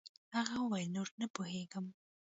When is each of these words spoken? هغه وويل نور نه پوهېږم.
هغه 0.37 0.55
وويل 0.63 0.89
نور 0.95 1.07
نه 1.19 1.27
پوهېږم. 1.35 1.85